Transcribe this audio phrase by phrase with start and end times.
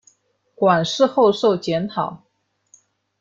[0.55, 2.23] 馆试后授检讨。